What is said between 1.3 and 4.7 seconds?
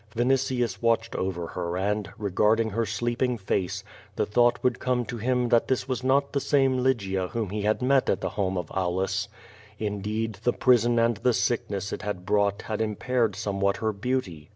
her, and, regarding her sleeping face, the thought